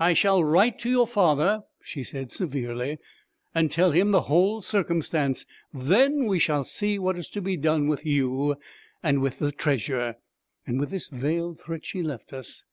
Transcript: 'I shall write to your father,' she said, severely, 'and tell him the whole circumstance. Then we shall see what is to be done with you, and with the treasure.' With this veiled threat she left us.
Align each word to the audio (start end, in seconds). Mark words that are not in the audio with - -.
'I 0.00 0.14
shall 0.14 0.42
write 0.42 0.76
to 0.80 0.90
your 0.90 1.06
father,' 1.06 1.62
she 1.80 2.02
said, 2.02 2.32
severely, 2.32 2.98
'and 3.54 3.70
tell 3.70 3.92
him 3.92 4.10
the 4.10 4.22
whole 4.22 4.60
circumstance. 4.60 5.46
Then 5.72 6.24
we 6.24 6.40
shall 6.40 6.64
see 6.64 6.98
what 6.98 7.16
is 7.16 7.28
to 7.30 7.40
be 7.40 7.56
done 7.56 7.86
with 7.86 8.04
you, 8.04 8.56
and 9.04 9.22
with 9.22 9.38
the 9.38 9.52
treasure.' 9.52 10.16
With 10.66 10.90
this 10.90 11.06
veiled 11.06 11.60
threat 11.60 11.86
she 11.86 12.02
left 12.02 12.32
us. 12.32 12.64